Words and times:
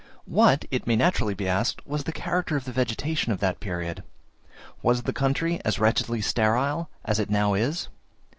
What, 0.25 0.65
it 0.71 0.87
may 0.87 0.95
naturally 0.95 1.35
be 1.35 1.47
asked, 1.47 1.85
was 1.85 2.05
the 2.05 2.11
character 2.11 2.55
of 2.55 2.65
the 2.65 2.71
vegetation 2.71 3.31
at 3.31 3.39
that 3.41 3.59
period; 3.59 4.01
was 4.81 5.03
the 5.03 5.13
country 5.13 5.61
as 5.63 5.77
wretchedly 5.77 6.21
sterile 6.21 6.89
as 7.05 7.19
it 7.19 7.29
now 7.29 7.53
is? 7.53 7.87